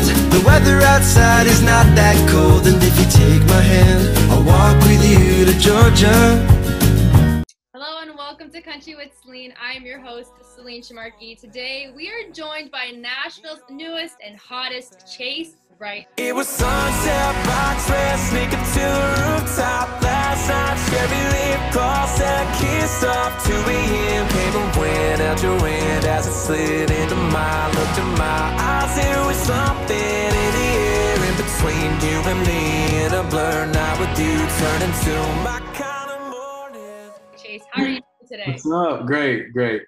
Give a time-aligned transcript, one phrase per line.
[0.00, 0.32] world.
[0.32, 4.76] The weather outside is not that cold, and if you take my hand, I'll walk
[4.82, 7.42] with you to Georgia.
[7.72, 9.54] Hello and welcome to Country with Celine.
[9.60, 11.38] I am your host, Celine Shamarky.
[11.38, 16.06] Today we are joined by Nashville's newest and hottest Chase Wright.
[16.18, 20.76] It was sunset, box red, sneak up to the rooftop last night.
[20.92, 24.28] Cherry lip gloss and I kissed off 2 a.m.
[24.28, 28.94] Came and went out your wind as it slid into my looked in my eyes.
[28.94, 33.06] There was something in the air in between you and me.
[33.06, 35.16] In a blur, night with you turned into
[35.48, 37.10] my kind of morning.
[37.42, 38.44] Chase, how are you today?
[38.48, 39.06] What's up?
[39.06, 39.80] Great, great.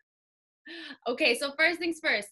[1.07, 2.29] Okay, so first things first.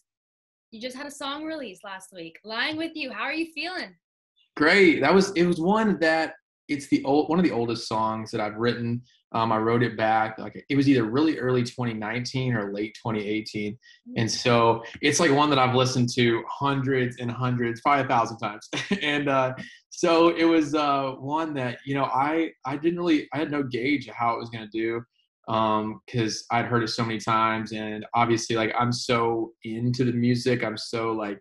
[0.71, 2.39] You just had a song release last week.
[2.45, 3.11] Lying with you.
[3.11, 3.97] How are you feeling?
[4.57, 5.01] Great.
[5.01, 6.35] That was it was one that
[6.69, 9.03] it's the old one of the oldest songs that I've written.
[9.33, 13.77] Um, I wrote it back like it was either really early 2019 or late 2018,
[14.17, 18.39] and so it's like one that I've listened to hundreds and hundreds, probably a thousand
[18.39, 18.69] times.
[19.03, 19.55] and uh,
[19.91, 23.65] so it was uh, one that you know I I didn't really I had no
[23.65, 25.03] gauge of how it was gonna do
[25.47, 30.13] because um, I'd heard it so many times, and obviously like I'm so into the
[30.13, 31.41] music, I'm so like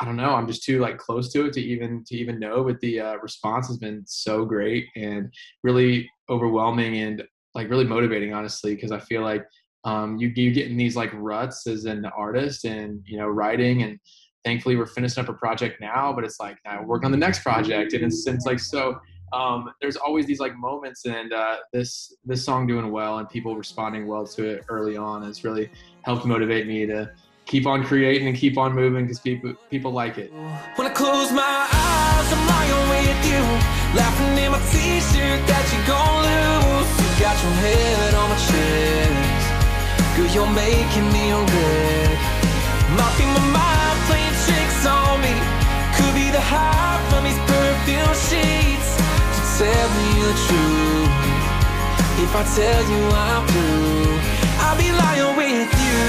[0.00, 0.34] I don't know.
[0.34, 2.64] I'm just too like close to it to even to even know.
[2.64, 5.32] But the uh, response has been so great and
[5.62, 7.22] really overwhelming and
[7.54, 9.44] like really motivating, honestly, because I feel like
[9.84, 13.82] um, you you get in these like ruts as an artist and you know writing
[13.82, 13.98] and
[14.42, 17.42] thankfully we're finishing up a project now, but it's like I work on the next
[17.42, 18.98] project and it's, it's like so.
[19.32, 23.56] Um, there's always these like moments and uh, this this song doing well and people
[23.56, 25.70] responding well to it early on has really
[26.02, 27.10] helped motivate me to
[27.46, 30.32] keep on creating and keep on moving because people people like it.
[30.76, 33.42] When I close my eyes, I'm lying with you,
[33.94, 36.90] laughing in my t-shirt that you lose.
[37.00, 41.20] You got your head on my chest, girl, you're making me.
[42.96, 45.32] Might be my mind playing tricks on me,
[45.94, 48.89] could be the high from these perfume sheets.
[49.60, 51.12] To tell me the truth,
[52.24, 54.18] if I tell you I'm through,
[54.56, 56.00] I'll be lying with you.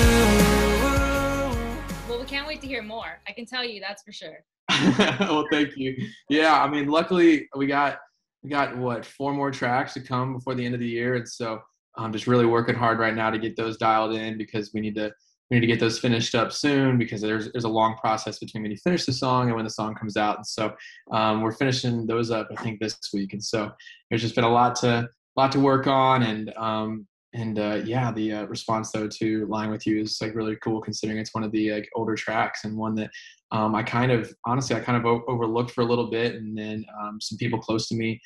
[2.07, 3.19] Well, we can't wait to hear more.
[3.27, 4.45] I can tell you that's for sure.
[5.19, 5.97] well, thank you.
[6.29, 7.99] Yeah, I mean, luckily we got
[8.41, 11.27] we got what four more tracks to come before the end of the year, and
[11.27, 11.59] so
[11.97, 14.95] I'm just really working hard right now to get those dialed in because we need
[14.95, 15.11] to
[15.51, 18.63] we need to get those finished up soon because there's there's a long process between
[18.63, 20.73] when you finish the song and when the song comes out, and so
[21.11, 23.69] um, we're finishing those up I think this week, and so
[24.09, 28.13] there's just been a lot to lot to work on, and um, and uh, yeah,
[28.13, 31.43] the uh, response though to "Lying with You" is like really cool considering it's one
[31.43, 33.11] of the like older tracks and one that
[33.51, 36.57] um, I kind of honestly I kind of o- overlooked for a little bit, and
[36.57, 38.21] then um, some people close to me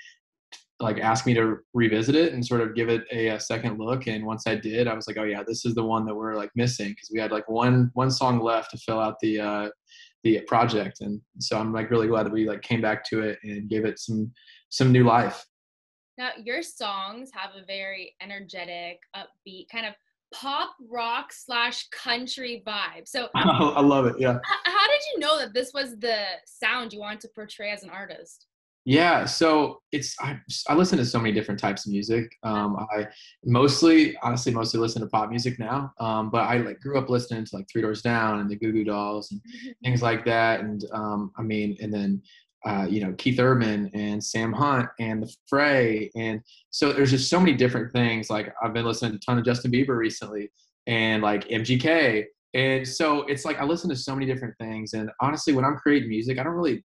[0.80, 4.08] like asked me to revisit it and sort of give it a, a, second look.
[4.08, 6.36] And once I did, I was like, oh yeah, this is the one that we're
[6.36, 9.69] like missing because we had like one one song left to fill out the uh,
[10.24, 13.40] the project, and so I'm like really glad that we like came back to it
[13.44, 14.31] and gave it some
[14.69, 15.46] some new life.
[16.18, 19.94] Now, your songs have a very energetic, upbeat, kind of
[20.34, 23.06] pop rock slash country vibe.
[23.07, 24.16] So, I love it.
[24.18, 24.40] Yeah.
[24.63, 27.90] how did you know that this was the sound you wanted to portray as an
[27.90, 28.47] artist?
[28.88, 32.31] Yeah, so it's I, I listen to so many different types of music.
[32.44, 33.07] Um, I
[33.44, 35.91] mostly, honestly, mostly listen to pop music now.
[36.00, 38.72] Um, but I like grew up listening to like Three Doors Down and the Goo
[38.72, 39.41] Goo Dolls and
[39.84, 40.59] things like that.
[40.59, 42.22] And um, I mean, and then
[42.63, 47.28] uh, you know Keith Urban and Sam Hunt and the Fray, and so there's just
[47.28, 48.29] so many different things.
[48.29, 50.51] Like I've been listening to a ton of Justin Bieber recently,
[50.85, 54.94] and like MGK, and so it's like I listen to so many different things.
[54.94, 56.84] And honestly, when I'm creating music, I don't really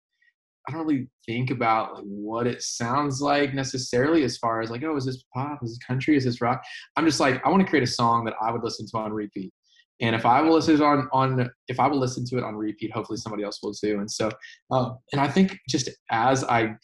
[0.68, 4.82] I don't really think about like what it sounds like necessarily as far as like,
[4.84, 5.58] oh, is this pop?
[5.62, 6.16] Is this country?
[6.16, 6.62] Is this rock?
[6.96, 9.12] I'm just like, I want to create a song that I would listen to on
[9.12, 9.52] repeat.
[10.00, 12.56] And if I will listen to on, on if I will listen to it on
[12.56, 13.98] repeat, hopefully somebody else will too.
[13.98, 14.30] And so,
[14.70, 16.74] um, and I think just as I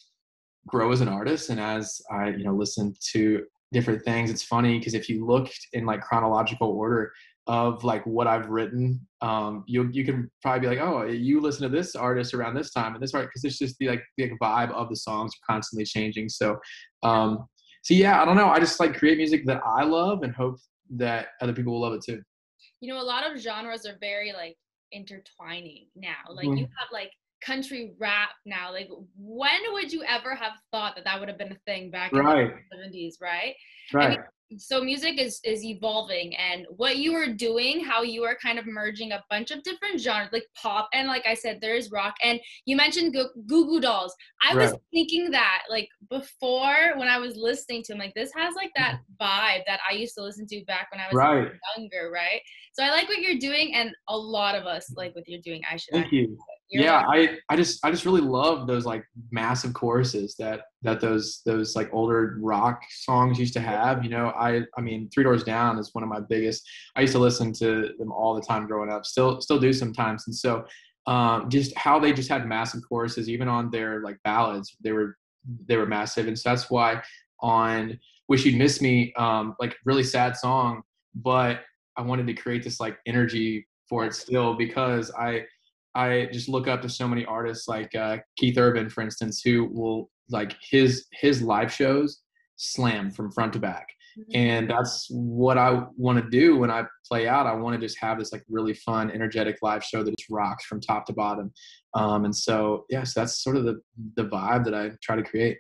[0.67, 4.79] grow as an artist and as I, you know, listen to different things, it's funny
[4.79, 7.13] because if you looked in like chronological order,
[7.49, 11.63] of like what I've written, um, you you can probably be like, oh, you listen
[11.63, 14.31] to this artist around this time and this art because it's just the like the
[14.41, 16.29] vibe of the songs constantly changing.
[16.29, 16.59] So,
[17.03, 17.47] um,
[17.83, 18.49] so yeah, I don't know.
[18.49, 20.57] I just like create music that I love and hope
[20.91, 22.23] that other people will love it too.
[22.81, 24.57] You know, a lot of genres are very like
[24.93, 26.17] intertwining now.
[26.31, 26.59] Like Mhm.
[26.59, 27.11] you have like
[27.43, 28.71] country rap now.
[28.73, 32.13] Like when would you ever have thought that that would have been a thing back
[32.13, 32.51] Right.
[32.51, 33.55] in the 70s, right?
[33.93, 34.19] Right.
[34.57, 38.67] So music is is evolving and what you are doing how you are kind of
[38.67, 42.41] merging a bunch of different genres like pop and like i said there's rock and
[42.65, 44.15] you mentioned goo goo dolls.
[44.43, 48.55] I was thinking that like before when i was listening to them like this has
[48.55, 49.25] like that mm-hmm.
[49.25, 51.49] vibe that i used to listen to back when i was Right.
[51.77, 52.41] younger right?
[52.73, 55.63] So i like what you're doing and a lot of us like what you're doing
[55.71, 56.39] i should Thank you.
[56.71, 60.63] You're yeah like- i i just i just really love those like massive choruses that
[60.83, 64.29] that those those like older rock songs used to have you know?
[64.31, 67.53] I i mean three doors down is one of my biggest i used to listen
[67.55, 70.65] to them all the time growing up still still do sometimes and so
[71.07, 75.17] um just how they just had massive choruses even on their like ballads they were
[75.67, 77.01] they were massive and so that's why
[77.41, 77.99] on
[78.29, 80.83] wish you'd miss me um like really sad song
[81.15, 81.61] but
[81.97, 85.43] i wanted to create this like energy for it still because i
[85.99, 89.65] I just look up to so many artists like uh, Keith Urban, for instance, who
[89.65, 92.23] will like his his live shows
[92.55, 93.89] slam from front to back,
[94.33, 97.47] and that's what I want to do when I play out.
[97.49, 100.67] I want to just have this like really fun, energetic live show that just rocks
[100.67, 101.53] from top to bottom.
[101.95, 103.81] Um, and so yes, that's sort of the
[104.15, 105.59] the vibe that I try to create.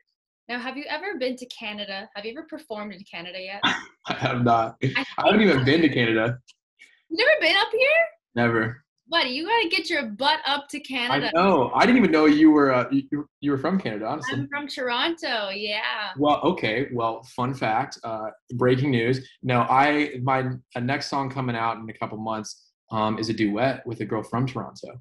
[0.49, 2.09] Now, have you ever been to Canada?
[2.15, 3.61] Have you ever performed in Canada yet?
[3.65, 4.77] I have not.
[4.85, 6.39] I I haven't even been to Canada.
[7.11, 8.05] Never been up here?
[8.37, 8.85] Never.
[9.11, 11.31] Buddy, you gotta get your butt up to Canada.
[11.35, 11.71] I know.
[11.75, 14.07] I didn't even know you were uh, you, you were from Canada.
[14.07, 14.35] Honestly.
[14.35, 16.11] I'm from Toronto, yeah.
[16.19, 16.89] Well, okay.
[16.93, 19.27] Well, fun fact, uh, breaking news.
[19.43, 23.33] No, I my uh, next song coming out in a couple months um, is a
[23.33, 25.01] duet with a girl from Toronto.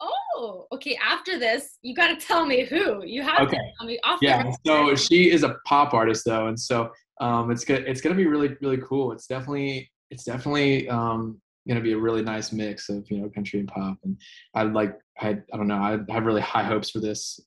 [0.00, 0.96] Oh, okay.
[1.04, 3.04] After this, you gotta tell me who.
[3.04, 4.48] You have to tell me off Yeah.
[4.64, 8.26] So she is a pop artist though, and so um, it's gonna it's gonna be
[8.26, 9.10] really really cool.
[9.10, 13.60] It's definitely it's definitely um, gonna be a really nice mix of you know country
[13.60, 13.98] and pop.
[14.04, 14.20] And
[14.54, 17.40] I like I I don't know I have really high hopes for this.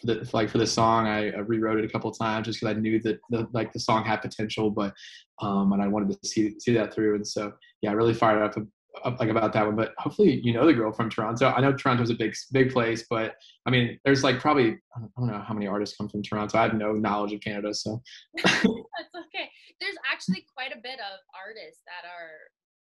[0.00, 2.76] For the, like for this song, I, I rewrote it a couple times just because
[2.76, 4.92] I knew that the, like the song had potential, but
[5.40, 7.14] um, and I wanted to see see that through.
[7.14, 8.56] And so yeah, I really fired up,
[9.04, 9.76] up like about that one.
[9.76, 11.48] But hopefully, you know the girl from Toronto.
[11.48, 15.28] I know Toronto's a big big place, but I mean, there's like probably I don't
[15.28, 16.58] know how many artists come from Toronto.
[16.58, 18.02] I have no knowledge of Canada, so
[18.44, 19.48] That's okay.
[19.80, 22.52] There's actually quite a bit of artists that are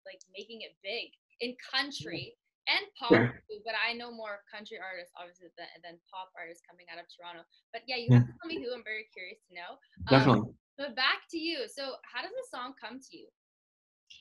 [0.06, 2.34] like making it big in country
[2.70, 6.86] and pop too, but I know more country artists obviously than, than pop artists coming
[6.94, 7.42] out of Toronto.
[7.74, 8.70] But yeah, you have to tell me who.
[8.70, 9.82] I'm very curious to know.
[10.06, 10.50] Um, definitely.
[10.78, 11.66] but back to you.
[11.66, 13.26] So how does the song come to you?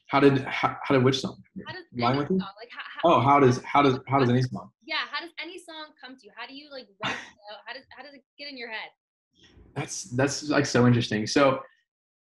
[0.10, 1.38] How did how, how did which song?
[1.68, 2.42] How does any with you?
[2.42, 4.74] song like how, how, Oh, how does how does how does any song?
[4.81, 6.31] yeah how does any song come to you?
[6.36, 7.62] How do you like write it out?
[7.66, 8.89] How does how does it get in your head?
[9.75, 11.27] That's that's like so interesting.
[11.27, 11.62] So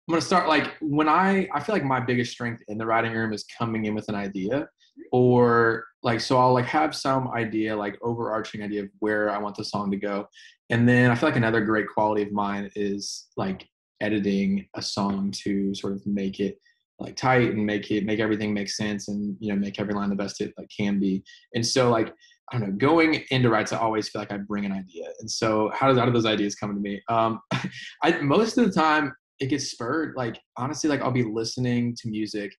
[0.07, 3.13] I'm gonna start like when I I feel like my biggest strength in the writing
[3.13, 4.69] room is coming in with an idea,
[5.13, 9.57] or like so I'll like have some idea like overarching idea of where I want
[9.57, 10.29] the song to go,
[10.69, 13.67] and then I feel like another great quality of mine is like
[14.01, 16.59] editing a song to sort of make it
[16.99, 20.11] like tight and make it make everything make sense and you know make every line
[20.11, 21.25] the best it like can be.
[21.55, 22.13] And so like
[22.53, 25.07] I don't know, going into writes, I always feel like I bring an idea.
[25.21, 27.01] And so how does how do those ideas come to me?
[27.09, 27.41] Um,
[28.03, 30.15] I most of the time it gets spurred.
[30.17, 32.55] Like honestly, like I'll be listening to music,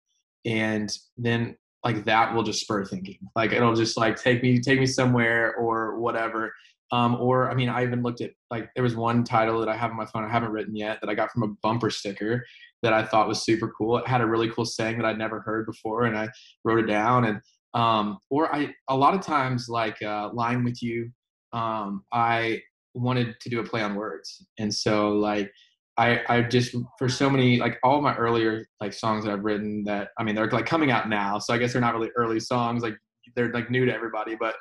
[0.45, 3.18] and then like that will just spur thinking.
[3.36, 6.54] Like it'll just like take me take me somewhere or whatever.
[6.92, 9.75] Um, or I mean, I even looked at like there was one title that I
[9.75, 12.45] have on my phone I haven't written yet that I got from a bumper sticker
[12.83, 13.98] that I thought was super cool.
[13.98, 16.30] It had a really cool saying that I'd never heard before, and I
[16.63, 17.25] wrote it down.
[17.25, 17.42] And
[17.74, 21.10] um, or I a lot of times like uh, lying with you,
[21.54, 22.62] um, I
[22.94, 25.51] wanted to do a play on words, and so like
[25.97, 29.83] I I just for so many like all my earlier like songs that I've written
[29.86, 32.39] that I mean they're like coming out now, so I guess they're not really early
[32.39, 32.97] songs like
[33.36, 34.56] they're like new to everybody, but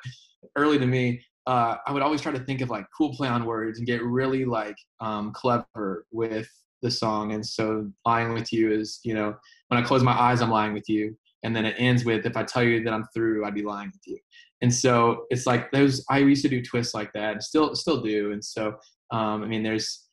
[0.55, 1.21] early to me.
[1.47, 4.01] Uh, I would always try to think of like cool play on words and get
[4.03, 6.49] really like um, clever with
[6.81, 7.33] the song.
[7.33, 9.35] And so lying with you is, you know,
[9.67, 11.15] when I close my eyes, I'm lying with you.
[11.43, 13.91] And then it ends with, if I tell you that I'm through, I'd be lying
[13.93, 14.17] with you.
[14.61, 18.01] And so it's like those, I used to do twists like that and still, still
[18.01, 18.31] do.
[18.31, 18.77] And so,
[19.11, 20.05] um, I mean, there's,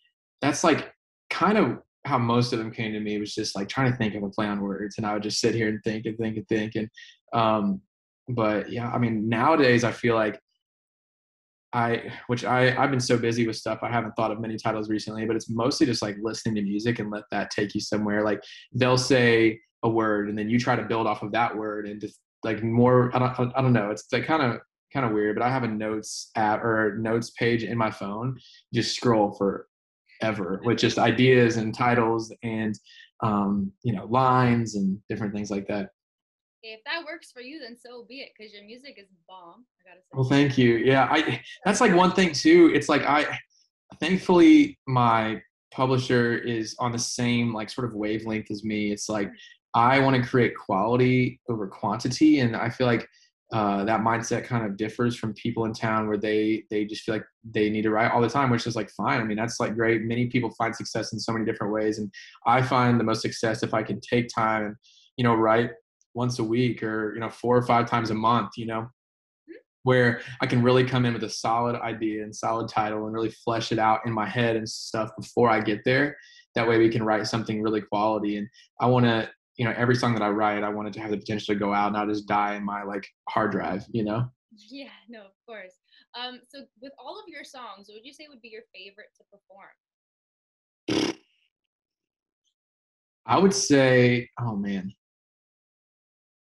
[0.42, 0.92] that's like
[1.32, 4.14] kind of how most of them came to me was just like trying to think
[4.14, 4.96] of a play on words.
[4.98, 6.74] And I would just sit here and think and think and think.
[6.74, 6.88] And,
[7.32, 7.80] um,
[8.28, 10.38] but yeah, I mean, nowadays I feel like
[11.72, 14.90] I, which I, I've been so busy with stuff, I haven't thought of many titles
[14.90, 18.22] recently, but it's mostly just like listening to music and let that take you somewhere.
[18.24, 18.42] Like
[18.74, 22.00] they'll say a word and then you try to build off of that word and
[22.00, 23.90] just like more, I don't, I don't know.
[23.90, 24.60] It's like kind of,
[24.92, 28.38] kind of weird, but I have a notes app or notes page in my phone,
[28.74, 29.32] just scroll
[30.22, 32.78] forever with just ideas and titles and,
[33.22, 35.90] um, you know, lines and different things like that.
[36.62, 39.64] If that works for you, then so be it, because your music is bomb.
[39.80, 40.08] I gotta say.
[40.12, 40.76] Well, thank you.
[40.76, 42.70] Yeah, I that's like one thing too.
[42.72, 43.36] It's like I
[43.98, 48.92] thankfully my publisher is on the same like sort of wavelength as me.
[48.92, 49.32] It's like
[49.74, 53.08] I want to create quality over quantity, and I feel like
[53.52, 57.14] uh, that mindset kind of differs from people in town where they they just feel
[57.14, 59.20] like they need to write all the time, which is like fine.
[59.20, 60.02] I mean, that's like great.
[60.02, 62.10] Many people find success in so many different ways, and
[62.46, 64.76] I find the most success if I can take time and
[65.18, 65.70] you know write
[66.14, 68.52] once a week or you know four or five times a month.
[68.56, 68.88] You know,
[69.82, 73.30] where I can really come in with a solid idea and solid title and really
[73.30, 76.16] flesh it out in my head and stuff before I get there.
[76.54, 78.36] That way we can write something really quality.
[78.36, 78.48] And
[78.80, 81.18] I want to, you know, every song that I write, I wanted to have the
[81.18, 84.26] potential to go out, not just die in my like hard drive, you know?
[84.70, 85.74] Yeah, no, of course.
[86.18, 89.08] Um, so with all of your songs, what would you say would be your favorite
[89.16, 91.14] to perform?
[93.26, 94.92] I would say, oh man,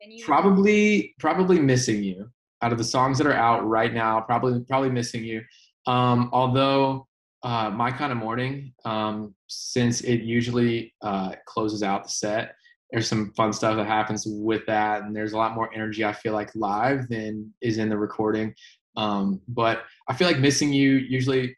[0.01, 2.29] Can you probably probably missing you
[2.61, 5.41] out of the songs that are out right now probably probably missing you
[5.85, 7.07] um although
[7.43, 12.55] uh my kind of morning um since it usually uh closes out the set
[12.91, 16.13] there's some fun stuff that happens with that and there's a lot more energy i
[16.13, 18.53] feel like live than is in the recording
[18.95, 21.55] um but i feel like missing you usually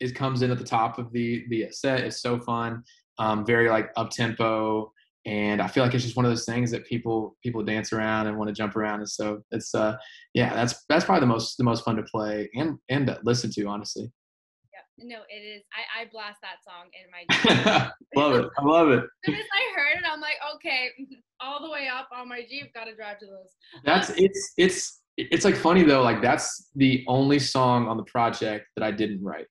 [0.00, 2.82] it comes in at the top of the the set it's so fun
[3.18, 4.92] um very like up tempo
[5.24, 8.26] and I feel like it's just one of those things that people people dance around
[8.26, 9.96] and want to jump around, and so it's uh
[10.34, 13.50] yeah that's that's probably the most the most fun to play and and to listen
[13.52, 14.10] to honestly.
[15.04, 15.62] No, it is.
[15.72, 17.24] I I blast that song in my.
[17.30, 17.92] Jeep.
[18.16, 18.98] Love it, I love it.
[18.98, 20.90] As soon as I heard it, I'm like, okay,
[21.40, 23.56] all the way up on my Jeep, gotta drive to those.
[23.84, 26.02] That's Um, it's it's it's like funny though.
[26.02, 29.46] Like that's the only song on the project that I didn't write.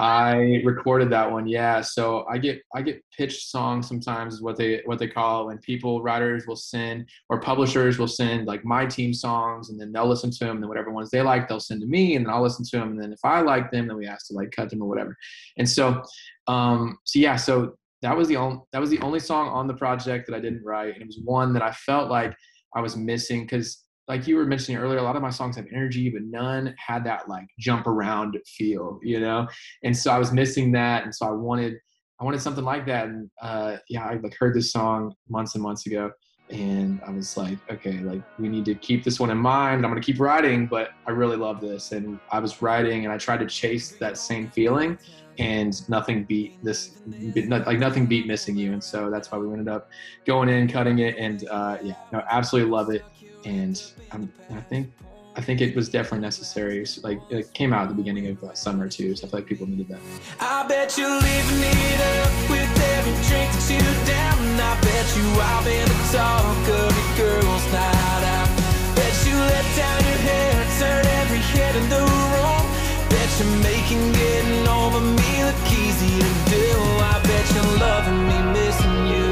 [0.00, 1.82] I recorded that one, yeah.
[1.82, 5.46] So I get I get pitched songs sometimes is what they what they call it
[5.48, 9.92] when people writers will send or publishers will send like my team songs and then
[9.92, 12.24] they'll listen to them and then whatever ones they like they'll send to me and
[12.24, 14.32] then I'll listen to them and then if I like them then we ask to
[14.32, 15.14] like cut them or whatever.
[15.58, 16.02] And so
[16.46, 19.74] um so yeah so that was the only that was the only song on the
[19.74, 22.34] project that I didn't write and it was one that I felt like
[22.74, 25.66] I was missing because like you were mentioning earlier, a lot of my songs have
[25.72, 29.46] energy, but none had that like jump around feel, you know.
[29.84, 31.74] And so I was missing that, and so I wanted,
[32.20, 33.06] I wanted something like that.
[33.06, 36.10] And uh, yeah, I like heard this song months and months ago,
[36.50, 39.84] and I was like, okay, like we need to keep this one in mind.
[39.84, 43.16] I'm gonna keep writing, but I really love this, and I was writing, and I
[43.16, 44.98] tried to chase that same feeling,
[45.38, 47.00] and nothing beat this,
[47.46, 49.88] like nothing beat missing you, and so that's why we ended up
[50.26, 53.04] going in, cutting it, and uh, yeah, no, absolutely love it
[53.44, 53.82] and
[54.12, 54.92] I'm, I think
[55.36, 56.84] I think it was definitely necessary.
[57.02, 59.48] Like it came out at the beginning of uh, summer too, so I feel like
[59.48, 60.00] people needed that.
[60.40, 63.80] I bet you're living it up with every drink that you
[64.10, 64.38] down.
[64.58, 68.50] I bet you I've been the talk of your girls' night out.
[68.98, 72.64] Bet you let down your hair, turn every head in the room.
[73.08, 76.66] Bet you're making getting over me look easy to do.
[77.06, 79.29] I bet you're loving me, missing you.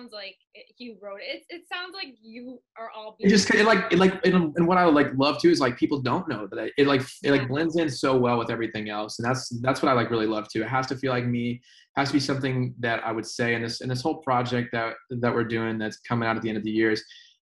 [0.00, 1.44] Sounds like it, you wrote it.
[1.48, 1.54] it.
[1.54, 3.16] It sounds like you are all.
[3.18, 5.60] It just it like it like and, and what I would like love to is
[5.60, 8.50] like people don't know that I, it like it like blends in so well with
[8.50, 10.62] everything else, and that's that's what I like really love too.
[10.62, 11.60] It has to feel like me,
[11.96, 14.94] has to be something that I would say in this in this whole project that
[15.10, 17.02] that we're doing that's coming out at the end of the years.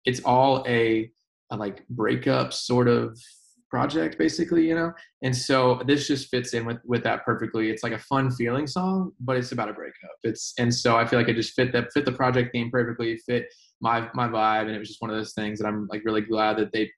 [0.06, 1.10] It's all a,
[1.52, 3.18] a like breakup sort of
[3.74, 4.92] project basically you know?
[5.24, 7.70] And so this just fits in with with that perfectly.
[7.72, 10.18] It's like a fun feeling song but it's about a breakup.
[10.24, 13.18] It's and so i feel like it just fit that fit the project theme perfectly
[13.30, 13.46] fit
[13.82, 16.22] my my vibe and it was just one of those things that i'm like really
[16.22, 16.90] glad that they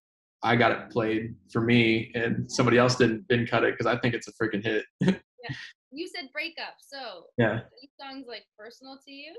[0.44, 3.98] i got it played for me and somebody else didn't didn't cut it because i
[4.00, 4.86] think it's a freaking hit.
[5.96, 7.62] You said breakup, so yeah.
[7.82, 9.34] these songs like personal to you?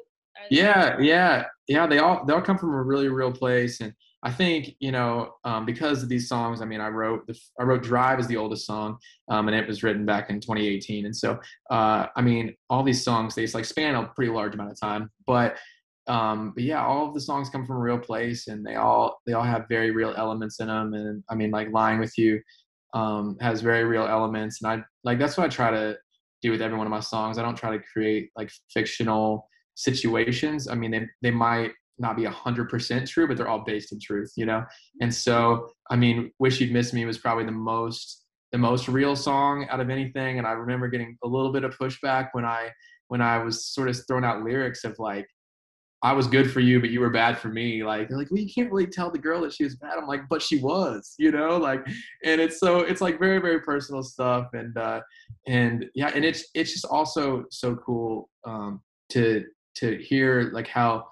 [0.51, 3.93] Yeah yeah yeah they all they all come from a really real place and
[4.23, 7.63] i think you know um, because of these songs i mean i wrote the i
[7.63, 8.97] wrote drive is the oldest song
[9.29, 11.39] um, and it was written back in 2018 and so
[11.71, 15.11] uh, i mean all these songs they like span a pretty large amount of time
[15.27, 15.57] but
[16.09, 19.21] um, but yeah all of the songs come from a real place and they all
[19.27, 22.41] they all have very real elements in them and i mean like lying with you
[22.95, 25.97] um, has very real elements and i like that's what i try to
[26.43, 27.39] do with every one of my songs.
[27.39, 30.69] I don't try to create like fictional situations.
[30.69, 34.01] I mean they, they might not be a 100% true but they're all based in
[34.01, 34.65] truth you know?
[35.01, 39.17] And so i mean wish you'd miss me was probably the most the most real
[39.17, 40.39] song out of anything.
[40.39, 42.71] And i remember getting a little bit of pushback when i
[43.09, 45.27] when i was sort of throwing out lyrics of like
[46.03, 47.83] i was good for you but you were bad for me.
[47.83, 49.99] Like like well you can't really tell the girl that she was bad.
[49.99, 51.57] I'm like but she was you know?
[51.57, 51.87] Like
[52.25, 54.49] and it's so it's like very very personal stuff.
[54.53, 55.01] And uh
[55.47, 59.45] and yeah and it's it's just also so cool um to
[59.77, 61.07] to hear like how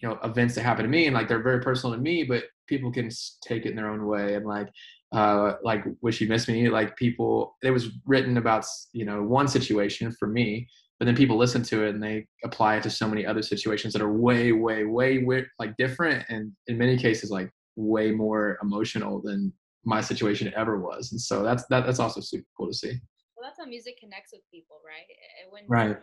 [0.00, 2.44] you know events that happen to me and like they're very personal to me but
[2.66, 3.10] people can
[3.42, 4.68] take it in their own way and like
[5.12, 9.48] uh like wish you missed me like people it was written about you know one
[9.48, 13.08] situation for me but then people listen to it and they apply it to so
[13.08, 17.30] many other situations that are way way way, way like different and in many cases
[17.30, 19.52] like way more emotional than
[19.84, 22.92] my situation ever was and so that's that, that's also super cool to see
[23.36, 25.06] Well, that's how music connects with people, right?
[25.50, 25.96] When Right.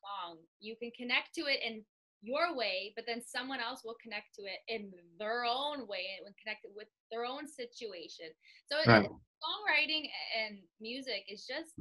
[0.00, 1.84] song you can connect to it in
[2.22, 6.34] your way, but then someone else will connect to it in their own way and
[6.42, 8.26] connect it with their own situation.
[8.66, 9.04] So Right.
[9.04, 10.08] it, songwriting
[10.38, 11.72] and music is just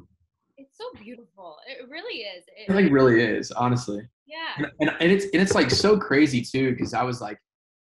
[0.58, 1.58] it's so beautiful.
[1.68, 2.44] It really is.
[2.58, 4.02] It, It like really is, honestly.
[4.28, 4.56] yeah.
[4.58, 7.40] and, and, and it's and it's like so crazy too because i was like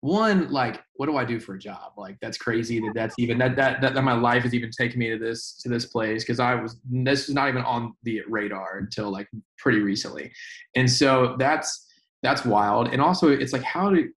[0.00, 3.38] one like what do i do for a job like that's crazy that that's even
[3.38, 6.22] that that, that, that my life has even taken me to this to this place
[6.24, 10.32] because i was this is not even on the radar until like pretty recently
[10.74, 11.86] and so that's
[12.22, 14.08] that's wild and also it's like how do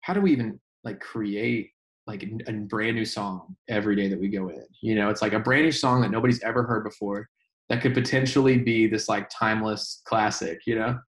[0.00, 1.70] how do we even like create
[2.06, 5.32] like a, brand new song every day that we go in you know it's like
[5.32, 7.28] a brand new song that nobody's ever heard before
[7.68, 10.98] that could potentially be this like timeless classic you know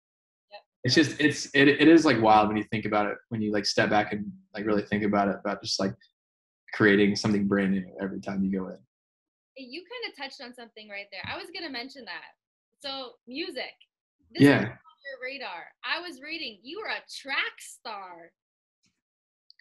[0.84, 3.52] it's just it's it, it is like wild when you think about it when you
[3.52, 5.94] like step back and like really think about it about just like
[6.72, 8.78] creating something brand new every time you go in
[9.56, 11.20] You kind of touched on something right there.
[11.26, 12.32] I was gonna mention that.
[12.80, 13.74] So music.
[14.32, 14.72] This Yeah.
[15.04, 15.66] Your radar.
[15.84, 16.58] I was reading.
[16.62, 18.30] You were a track star.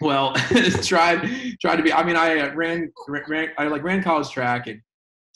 [0.01, 0.33] well
[0.81, 1.27] tried
[1.59, 4.79] tried to be i mean i uh, ran, ran i like ran college track and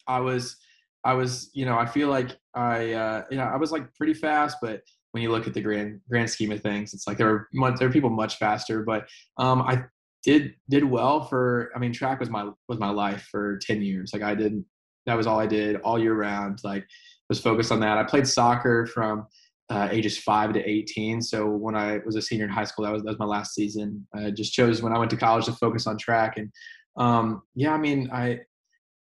[0.08, 0.56] i was
[1.04, 4.14] i was you know i feel like i uh you know i was like pretty
[4.14, 4.82] fast but
[5.12, 7.78] when you look at the grand grand scheme of things it's like there were much
[7.78, 9.06] there are people much faster but
[9.38, 9.84] um i
[10.24, 14.12] did did well for i mean track was my was my life for 10 years
[14.14, 14.64] like i did
[15.06, 16.86] that was all i did all year round like
[17.28, 19.28] was focused on that i played soccer from
[19.74, 21.20] uh, ages five to 18.
[21.22, 23.56] So when I was a senior in high school, that was, that was my last
[23.56, 24.06] season.
[24.14, 26.38] I just chose when I went to college to focus on track.
[26.38, 26.52] And
[26.96, 28.42] um, yeah, I mean, I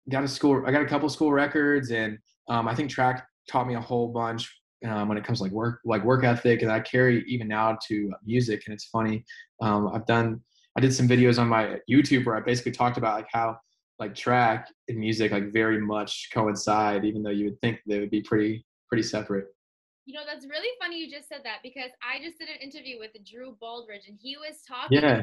[0.08, 3.66] got a school, I got a couple school records and um, I think track taught
[3.66, 4.48] me a whole bunch
[4.86, 6.62] um, when it comes to like work, like work ethic.
[6.62, 8.62] And I carry even now to music.
[8.66, 9.24] And it's funny.
[9.60, 10.40] Um, I've done,
[10.76, 13.58] I did some videos on my YouTube where I basically talked about like how
[13.98, 18.10] like track and music like very much coincide, even though you would think they would
[18.10, 19.48] be pretty, pretty separate.
[20.10, 22.98] You know, that's really funny you just said that because I just did an interview
[22.98, 25.22] with Drew Baldridge and he was talking Yeah.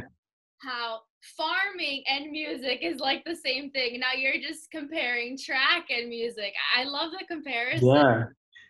[0.60, 1.02] how
[1.36, 4.00] farming and music is like the same thing.
[4.00, 6.54] Now you're just comparing track and music.
[6.74, 7.86] I love the comparison.
[7.86, 8.24] Yeah.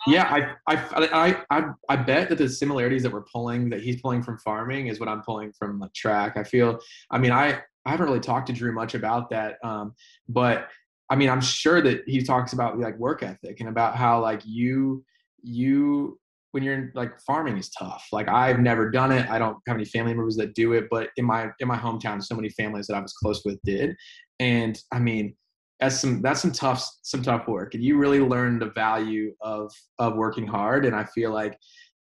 [0.08, 4.02] Yeah, I, I, I, I, I bet that the similarities that we're pulling, that he's
[4.02, 6.36] pulling from farming, is what I'm pulling from like track.
[6.36, 6.80] I feel,
[7.12, 9.94] I mean, I, I haven't really talked to Drew much about that, um,
[10.28, 10.70] but
[11.12, 14.42] I mean, I'm sure that he talks about like work ethic and about how like
[14.46, 15.06] you,
[15.42, 16.20] you,
[16.52, 18.08] when you're in, like farming is tough.
[18.12, 19.30] Like I've never done it.
[19.30, 22.24] I don't have any family members that do it, but in my in my hometown,
[22.24, 23.96] so many families that I was close with did,
[24.40, 25.36] and I mean,
[25.80, 29.72] that's some that's some tough some tough work and you really learn the value of
[30.00, 31.58] of working hard and i feel like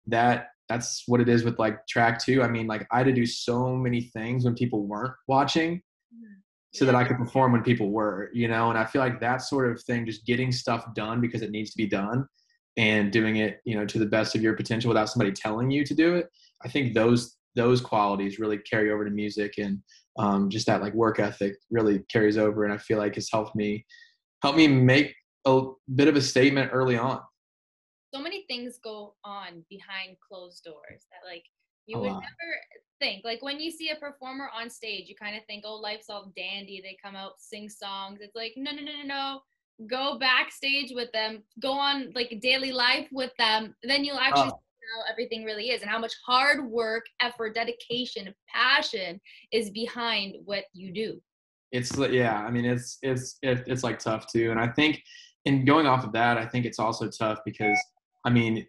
[0.06, 3.14] that that's what it is with like track too i mean like i had to
[3.14, 6.34] do so many things when people weren't watching mm-hmm.
[6.74, 8.70] so that i could perform when people were you know?
[8.70, 11.72] And i feel like that sort of thing just getting stuff done because it needs
[11.72, 12.26] to be done
[12.78, 15.84] and doing it you know to the best of your potential without somebody telling you
[15.84, 16.30] to do it
[16.64, 19.80] i think those those qualities really carry over to music and
[20.20, 23.56] um, just that like work ethic really carries over and i feel like has helped
[23.56, 23.86] me
[24.42, 25.14] help me make
[25.46, 25.62] a
[25.96, 27.20] bit of a statement early on
[28.14, 31.44] So many things go on behind closed doors that like
[31.88, 32.22] you A would lot.
[32.22, 32.54] never
[33.00, 33.24] think.
[33.24, 36.34] Like when you see a performer on stage, you kind of think, oh, life's all
[36.36, 36.82] dandy.
[36.84, 38.20] They come out, sing songs.
[38.22, 39.40] It's like, no, no, no, no, no.
[39.86, 41.44] Go backstage with them.
[41.62, 43.76] Go on like daily life with them.
[43.84, 44.60] Then you'll actually Oh.
[44.80, 50.36] see how everything really is and how much hard work, effort, dedication, passion is behind
[50.46, 51.22] what you do.
[51.74, 55.04] it's yeah i mean it's it's it, it's like tough too and i think
[55.44, 57.78] in going off of that i think it's also tough because
[58.24, 58.66] i mean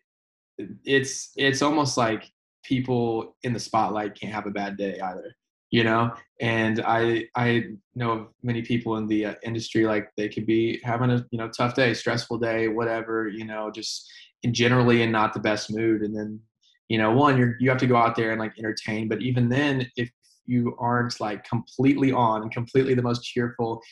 [0.85, 2.25] it's it's almost like
[2.65, 5.33] people in the spotlight can't have a bad day either
[5.71, 10.29] you know and i i know of many people in the uh, industry like they
[10.29, 14.11] could be having a you know tough day stressful day whatever you know just
[14.43, 16.41] in generally in not the best mood and then
[16.89, 19.49] you know one you're you have to go out there and like entertain but even
[19.49, 20.11] then if
[20.47, 23.83] you aren't like completely on and completely the most cheerful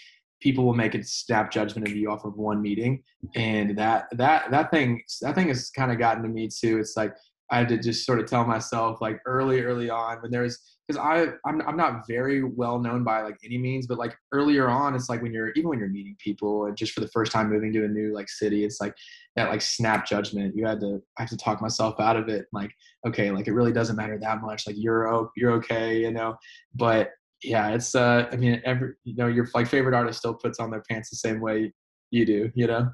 [0.40, 3.02] people will make a snap judgment of you off of one meeting
[3.34, 6.96] and that that that thing that thing has kind of gotten to me too it's
[6.96, 7.14] like
[7.50, 11.00] i had to just sort of tell myself like early early on when there's because
[11.00, 14.94] i I'm, I'm not very well known by like any means but like earlier on
[14.94, 17.50] it's like when you're even when you're meeting people and just for the first time
[17.50, 18.94] moving to a new like city it's like
[19.34, 22.46] that like snap judgment you had to i have to talk myself out of it
[22.52, 22.72] like
[23.06, 26.36] okay like it really doesn't matter that much like you're you're okay you know
[26.74, 27.10] but
[27.42, 30.70] yeah it's uh i mean every you know your like favorite artist still puts on
[30.70, 31.72] their pants the same way
[32.10, 32.88] you do you know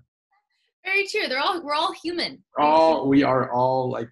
[0.84, 1.28] Very true.
[1.28, 2.42] They're all we're all human.
[2.58, 4.08] All we are all like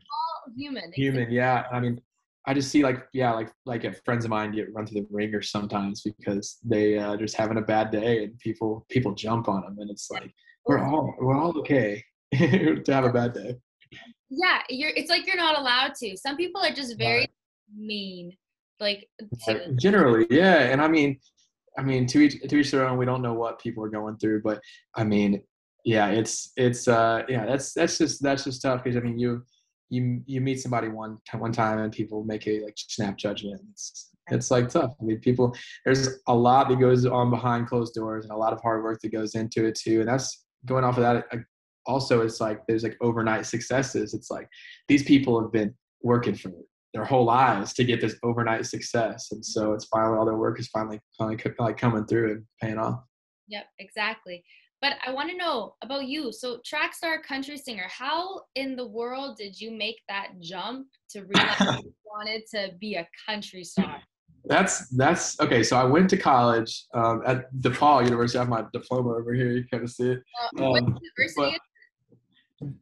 [0.46, 0.92] all human.
[0.92, 2.00] human yeah i mean
[2.46, 5.06] i just see like yeah like like if friends of mine get run through the
[5.10, 9.62] ringer sometimes because they uh just having a bad day and people people jump on
[9.62, 10.32] them and it's like
[10.66, 12.02] we're all we're all okay
[12.34, 13.56] to have a bad day
[14.30, 14.90] yeah, you're.
[14.90, 16.16] It's like you're not allowed to.
[16.16, 17.30] Some people are just very Right.
[17.76, 18.36] mean.
[18.78, 19.08] Like
[19.46, 20.70] to, Generally, yeah.
[20.70, 21.18] And I mean,
[21.76, 22.96] I mean, to each to each their own.
[22.96, 24.60] We don't know what people are going through, but
[24.94, 25.42] I mean,
[25.84, 29.44] yeah, it's it's uh yeah, that's that's just that's just tough because I mean, you
[29.90, 33.60] you you meet somebody one one time and people make a like snap judgment.
[33.72, 34.94] It's it's like tough.
[35.00, 38.52] I mean, people there's a lot that goes on behind closed doors and a lot
[38.52, 40.00] of hard work that goes into it too.
[40.00, 41.26] And that's going off of that.
[41.86, 44.14] Also, it's like there's like overnight successes.
[44.14, 44.48] It's like
[44.88, 46.52] these people have been working for
[46.94, 50.58] their whole lives to get this overnight success, and so it's finally all their work
[50.60, 53.00] is finally finally like coming through and paying off.
[53.48, 54.44] Yep, exactly.
[54.82, 56.32] But I want to know about you.
[56.32, 61.24] So, track star country singer, how in the world did you make that jump to
[61.24, 64.00] realize you wanted to be a country star?
[64.46, 65.62] That's that's okay.
[65.62, 68.38] So I went to college um, at DePauw University.
[68.38, 69.52] I have my diploma over here.
[69.52, 70.22] You kind of see it.
[70.58, 71.58] Uh, what Um, university?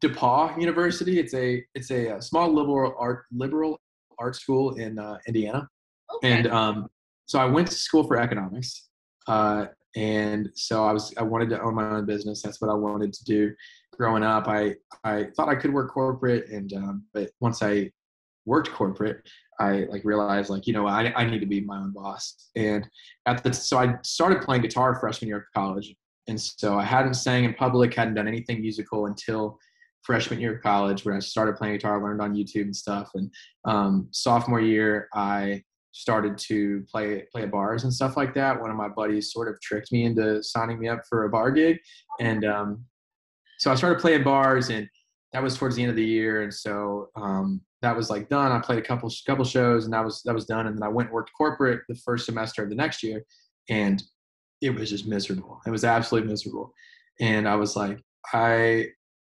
[0.01, 1.19] DePauw University.
[1.19, 3.81] It's a it's a, uh small liberal art liberal
[4.19, 5.69] art school in uh, Indiana.
[6.17, 6.33] Okay.
[6.33, 6.89] and um,
[7.27, 8.89] so I went to school for economics,
[9.27, 12.43] uh, and so I was I wanted to own my own business.
[12.43, 13.55] That's what I wanted to do.
[13.93, 17.91] Growing up, I I thought I could work corporate, and um, but once I
[18.45, 19.29] worked corporate,
[19.61, 22.49] I like realized like you know I I need to be my own boss.
[22.57, 22.89] And
[23.27, 25.95] at the so I started playing guitar freshman year of college,
[26.29, 29.59] and so I hadn't sang in public, hadn't done anything musical until
[30.03, 33.11] freshman year of college when I started playing guitar, learned on YouTube and stuff.
[33.15, 33.31] And
[33.65, 35.63] um, sophomore year, I
[35.99, 38.61] started to play play bars and stuff like that.
[38.61, 41.51] One of my buddies sort of tricked me into signing me up for a bar
[41.51, 41.79] gig,
[42.21, 42.85] and um,
[43.59, 44.89] so I started playing bars, and
[45.33, 48.53] that was towards the end of the year, and so um, that was like done.
[48.53, 50.89] I played a couple couple shows, and that was that was done, and then I
[50.89, 53.25] went and worked corporate the first semester of the next year,
[53.69, 54.01] and
[54.63, 55.61] it was just miserable.
[55.67, 56.73] It was absolutely miserable,
[57.19, 57.99] and I was like,
[58.33, 58.87] I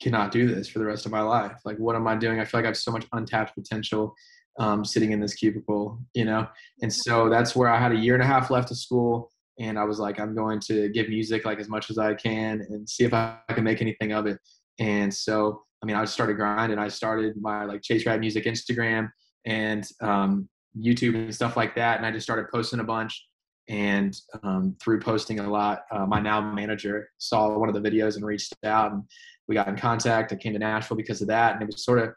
[0.03, 1.57] cannot do this for the rest of my life.
[1.65, 2.39] Like, what am I doing?
[2.39, 4.15] I feel like I have so much untapped potential
[4.61, 6.47] um, sitting in this cubicle, you know?
[6.83, 9.33] And so that's where I had a year and a half left of school.
[9.59, 12.61] And I was like, I'm going to give music like as much as I can
[12.69, 14.39] and see if I, I can make anything of it.
[14.79, 16.79] And so, I mean, I started grinding.
[16.79, 19.11] I started my like Chase Wright Music Instagram
[19.47, 21.97] and um, YouTube and stuff like that.
[21.97, 23.27] And I just started posting a bunch.
[23.69, 28.17] And um, through posting a lot, uh, my now manager saw one of the videos
[28.17, 29.05] and reached out, and
[29.47, 30.33] we got in contact.
[30.33, 32.13] I came to Nashville because of that, and it was sort of,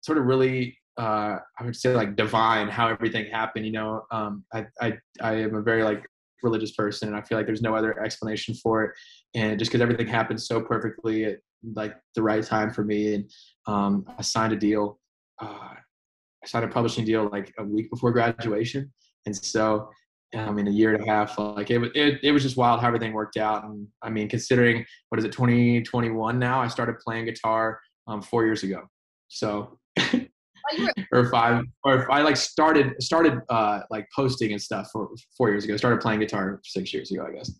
[0.00, 3.66] sort of really, uh, I would say like divine how everything happened.
[3.66, 6.04] You know, um, I, I, I am a very like
[6.42, 8.90] religious person, and I feel like there's no other explanation for it.
[9.34, 11.38] And just because everything happened so perfectly at
[11.74, 13.30] like the right time for me, and
[13.66, 15.00] um, I signed a deal.
[15.40, 18.92] Uh, I signed a publishing deal like a week before graduation,
[19.26, 19.88] and so
[20.36, 21.38] I mean, a year and a half.
[21.38, 23.64] Like it was, it, it was just wild how everything worked out.
[23.64, 26.60] And I mean, considering what is it, 2021 now?
[26.60, 28.82] I started playing guitar um, four years ago.
[29.28, 29.78] So,
[31.12, 35.50] or five, or if I like started started uh, like posting and stuff for four
[35.50, 35.76] years ago.
[35.76, 37.50] Started playing guitar six years ago, I guess.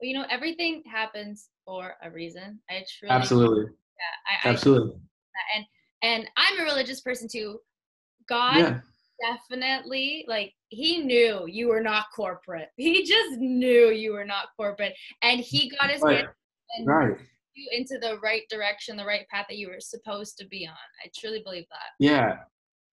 [0.00, 2.60] well, you know, everything happens for a reason.
[2.70, 4.98] I truly, Absolutely, yeah, I, I absolutely.
[5.54, 5.64] and
[6.02, 7.58] and I'm a religious person too.
[8.28, 8.80] God Yeah,
[9.20, 12.68] definitely like he knew you were not corporate.
[12.76, 16.26] He just knew you were not corporate, and he got his Right.
[16.76, 17.16] and right.
[17.54, 20.74] you into the right direction, the right path that you were supposed to be on.
[21.04, 21.90] I truly believe that.
[21.98, 22.38] Yeah.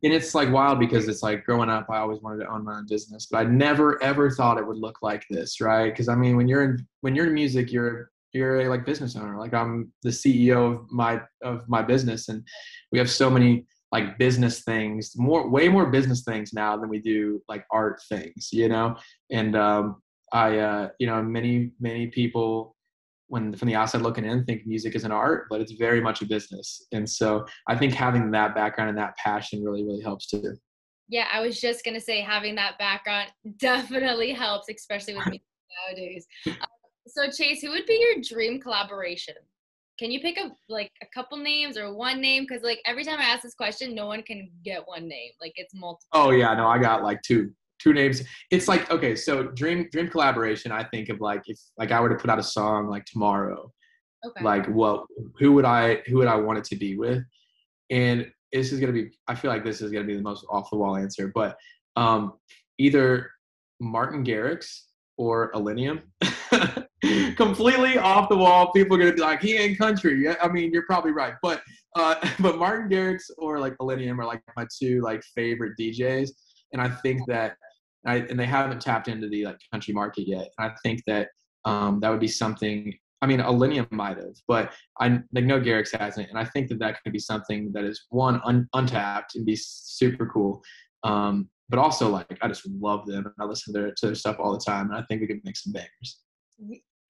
[0.04, 2.76] And it's like wild because it's like growing up, I always wanted to own my
[2.76, 5.89] own business, but I never ever thought it would look like this, right?
[5.89, 9.16] Because I mean, when you're in when you're in music, you're you're a like business
[9.16, 9.39] owner.
[9.39, 12.46] Like I'm the CEO of my of my business, and
[12.92, 17.00] we have so many like business things, more way more business things now than we
[17.00, 18.98] do like art things, you know.
[19.32, 20.02] And um,
[20.34, 22.76] I, uh, you know, many many people
[23.34, 26.22] when from the outside looking in think music is an art, but it's very much
[26.22, 26.86] a business.
[26.91, 30.56] And so I think having that background and that passion really, really helps too.
[31.10, 35.41] Yeah, I was just gonna say having that background definitely helps, especially with music
[35.89, 36.28] nowadays.
[36.46, 36.56] Um,
[37.08, 39.34] so Chase, who would be your dream collaboration?
[39.98, 42.43] Can you pick a like a couple names or one name?
[42.48, 45.32] Because like every time I ask this question, no one can get one name.
[45.41, 46.08] Like it's multiple.
[46.13, 47.52] Oh yeah, no, I got like two
[47.84, 48.24] two names.
[48.52, 50.72] It's like okay, so dream dream collaboration.
[50.72, 53.72] I think of like if like I were to put out a song like tomorrow,
[54.26, 54.43] Okay.
[54.43, 55.06] like what
[55.39, 57.24] who would I who would I want it to be with?
[57.89, 60.69] And this is gonna be I feel like this is gonna be the most off
[60.72, 61.58] the wall answer, but
[61.98, 62.34] um
[62.78, 63.30] either
[63.82, 64.84] Martin Garrix
[65.17, 66.02] or Illenium.
[67.36, 68.72] Completely off the wall.
[68.72, 70.24] People are gonna be like, he ain't country.
[70.24, 71.34] Yeah, I mean, you're probably right.
[71.41, 71.62] But
[71.98, 76.30] uh but Martin Garrix or like Illenium are like my two like favorite DJs.
[76.72, 77.58] And I think that
[78.06, 80.50] I and they haven't tapped into the like country market yet.
[80.58, 81.30] And I think that
[81.66, 85.98] um that would be something I mean, Illenium might have, but I like no Garrix
[85.98, 89.46] hasn't, and I think that that could be something that is one un, untapped and
[89.46, 90.62] be super cool.
[91.04, 94.16] Um, but also like I just love them and I listen to their, to their
[94.16, 96.20] stuff all the time, and I think we could make some bangers.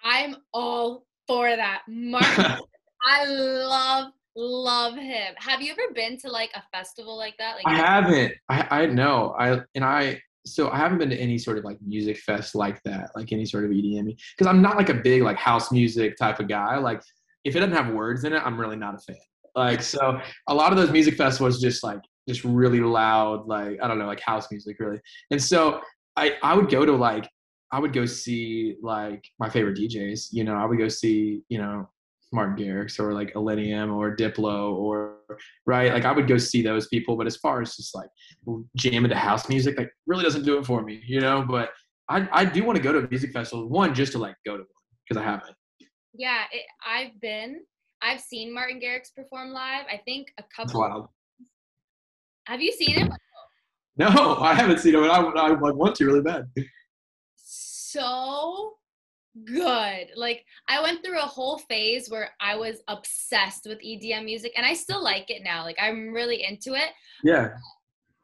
[0.03, 2.23] I'm all for that, Mark.
[3.05, 5.33] I love love him.
[5.37, 7.55] Have you ever been to like a festival like that?
[7.55, 8.33] Like I haven't.
[8.49, 9.35] I I know.
[9.39, 12.81] I and I so I haven't been to any sort of like music fest like
[12.83, 16.17] that, like any sort of EDM, because I'm not like a big like house music
[16.17, 16.77] type of guy.
[16.77, 17.01] Like
[17.43, 19.15] if it doesn't have words in it, I'm really not a fan.
[19.55, 23.87] Like so, a lot of those music festivals just like just really loud, like I
[23.87, 24.99] don't know, like house music really.
[25.31, 25.81] And so
[26.15, 27.29] I I would go to like
[27.71, 30.29] I would go see like my favorite DJs.
[30.31, 31.89] You know, I would go see you know
[32.33, 35.19] Martin Garrix or like Illenium or Diplo or
[35.65, 35.93] right.
[35.93, 38.09] Like I would go see those people, but as far as just like
[38.75, 41.45] jamming to house music, like really doesn't do it for me, you know.
[41.47, 41.71] But
[42.09, 44.57] I I do want to go to a music festival, one just to like go
[44.57, 44.67] to one
[45.07, 45.55] because I haven't.
[46.13, 47.61] Yeah, it, I've been.
[48.01, 49.85] I've seen Martin Garrix perform live.
[49.91, 50.81] I think a couple.
[50.81, 51.07] wild.
[52.47, 53.13] Have you seen him?
[53.95, 54.07] No,
[54.39, 56.51] I haven't seen him but I, I want to really bad.
[57.35, 58.73] so
[59.45, 60.07] good.
[60.15, 64.65] Like I went through a whole phase where I was obsessed with EDM music and
[64.65, 65.63] I still like it now.
[65.63, 66.91] Like I'm really into it.
[67.23, 67.49] Yeah.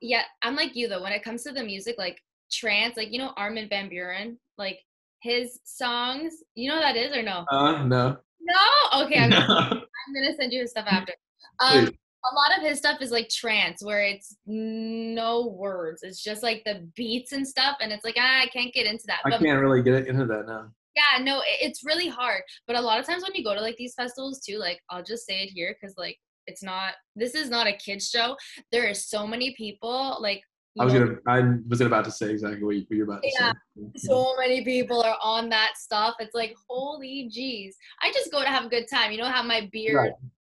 [0.01, 1.01] Yeah, I'm like you though.
[1.01, 2.17] When it comes to the music, like
[2.51, 4.79] trance, like you know Armin van Buuren, like
[5.21, 7.45] his songs, you know what that is or no?
[7.51, 8.17] Uh, no.
[8.41, 9.03] No?
[9.03, 9.37] Okay, I'm, no.
[9.39, 11.13] I'm gonna send you his stuff after.
[11.59, 11.97] Um Please.
[12.31, 16.03] a lot of his stuff is like trance where it's no words.
[16.03, 19.03] It's just like the beats and stuff and it's like ah, I can't get into
[19.07, 19.19] that.
[19.25, 20.71] I But can't really get into that now.
[20.95, 23.75] Yeah no it's really hard but a lot of times when you go to like
[23.77, 27.49] these festivals too like i'll just say it here because like it's not this is
[27.49, 28.35] not a kids show
[28.71, 30.41] there are so many people like
[30.79, 31.15] I was gonna.
[31.27, 33.51] I was about to say exactly what you- what you're about to Yeah.
[33.75, 34.07] say.
[34.07, 37.71] so many people are on that stuff it's like holy jeez
[38.01, 40.11] i just go to have a good time you know have my beer Right.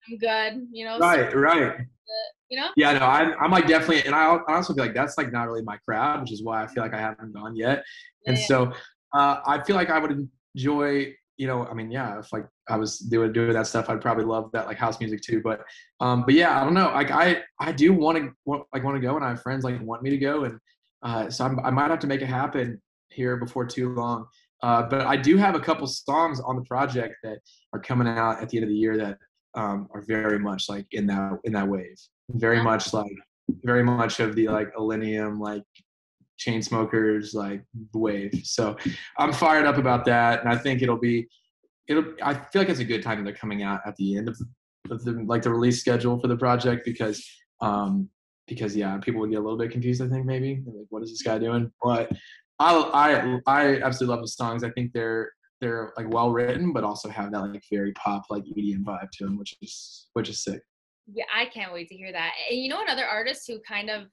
[0.09, 1.33] i'm good you know Right.
[1.37, 1.77] Right.
[2.51, 2.92] you know Yeah.
[2.94, 3.07] No.
[3.07, 3.35] I'm.
[3.40, 5.77] I'm like definitely, and I al- I also feel like that's like not really my
[5.79, 7.85] crowd, which is why I feel like I haven't gone yet.
[8.27, 8.46] And Yeah, yeah.
[8.46, 8.72] so
[9.16, 11.14] uh, I feel like I would enjoy.
[11.38, 14.24] You know, I mean, yeah, if like I was doing doing that stuff, I'd probably
[14.24, 15.42] love that like house music too.
[15.42, 15.61] But
[16.00, 16.87] um, but yeah, I don't know.
[16.87, 19.81] Like I I do want to like want to go, and I have friends like
[19.83, 20.59] want me to go, and
[21.02, 24.26] uh, so I'm, I might have to make it happen here before too long.
[24.62, 27.38] Uh, but I do have a couple songs on the project that
[27.72, 29.18] are coming out at the end of the year that
[29.55, 31.98] um, are very much like in that in that wave.
[32.31, 33.16] Very much like
[33.62, 35.62] very much of the like Illenium like
[36.38, 38.40] Chainsmokers like wave.
[38.44, 38.77] So
[39.18, 41.29] I'm fired up about that, and I think it'll be
[41.88, 42.05] it'll.
[42.22, 44.38] I feel like it's a good time they're coming out at the end of
[44.90, 47.25] of the like the release schedule for the project because
[47.61, 48.09] um
[48.46, 51.03] because yeah people would get a little bit confused I think maybe They're like what
[51.03, 52.11] is this guy doing but
[52.59, 56.85] I I I absolutely love the songs I think they're they're like well written but
[56.85, 60.44] also have that like very pop like EDM vibe to them which is which is
[60.44, 60.62] sick
[61.12, 64.07] yeah i can't wait to hear that and you know another artist who kind of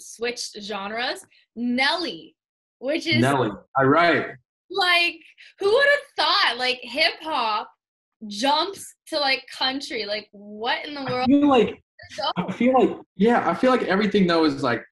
[0.00, 1.24] switched genres
[1.56, 2.34] nelly
[2.78, 4.26] which is Nelly I right
[4.70, 5.16] like
[5.58, 7.70] who would have thought like hip hop
[8.26, 11.82] jumps to like country like what in the I world feel like?
[12.36, 14.82] I feel like yeah, I feel like everything though is like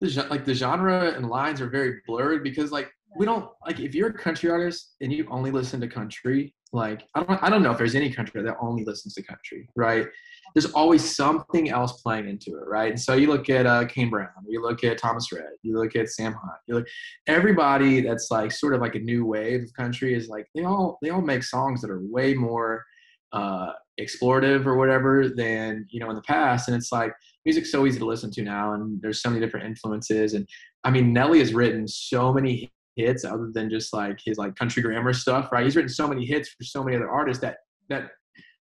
[0.00, 3.94] the like the genre and lines are very blurred because like we don't like if
[3.94, 7.62] you're a country artist and you only listen to country, like I don't I don't
[7.62, 10.06] know if there's any country that only listens to country, right?
[10.54, 12.90] There's always something else playing into it, right?
[12.90, 15.96] And so you look at uh, Kane Brown, you look at Thomas Rhett, you look
[15.96, 16.86] at Sam Hunt, you look
[17.26, 20.98] everybody that's like sort of like a new wave of country is like they all
[21.02, 22.84] they all make songs that are way more
[23.32, 27.12] uh, explorative or whatever than you know in the past and it's like
[27.44, 30.48] music's so easy to listen to now and there's so many different influences and
[30.84, 34.82] i mean nelly has written so many hits other than just like his like country
[34.82, 38.10] grammar stuff right he's written so many hits for so many other artists that that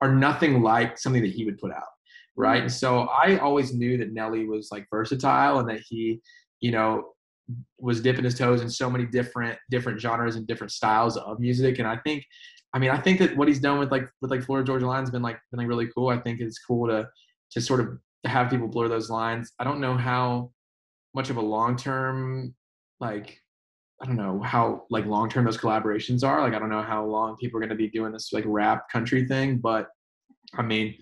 [0.01, 1.83] are nothing like something that he would put out
[2.37, 6.21] right and so i always knew that nelly was like versatile and that he
[6.61, 7.05] you know
[7.79, 11.79] was dipping his toes in so many different different genres and different styles of music
[11.79, 12.25] and i think
[12.77, 15.11] I mean, I think that what he's done with like with like Florida Georgia Line's
[15.11, 16.09] been like been like really cool.
[16.09, 17.09] I think it's cool to
[17.53, 19.51] to sort of have people blur those lines.
[19.59, 20.51] I don't know how
[21.15, 22.55] much of a long term
[23.01, 23.41] like
[24.03, 26.43] I don't know how like long term those collaborations are.
[26.43, 28.91] Like I don't know how long people are going to be doing this like rap
[28.91, 29.89] country thing, but
[30.55, 30.95] I mean,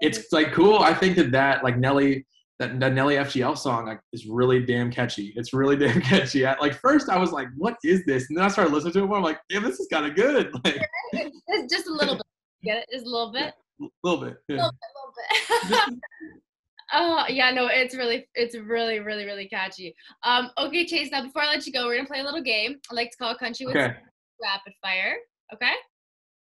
[0.00, 0.78] it's like cool.
[0.78, 2.26] I think that that like Nelly
[2.58, 5.32] that, that Nelly FGL song like is really damn catchy.
[5.36, 6.44] It's really damn catchy.
[6.44, 8.26] I, like first I was like, what is this?
[8.28, 9.16] And then I started listening to it more.
[9.16, 10.52] I'm like, damn, this is kind of good.
[10.64, 12.26] Like just, just a little bit
[12.62, 14.36] get it just a little bit a little bit.
[14.48, 14.56] Yeah.
[14.56, 15.98] little bit, a little bit.
[16.92, 21.42] oh yeah no it's really it's really really really catchy um okay chase now before
[21.42, 23.66] i let you go we're gonna play a little game i like to call country
[23.66, 23.94] with Okay.
[24.42, 25.16] rapid fire
[25.52, 25.72] okay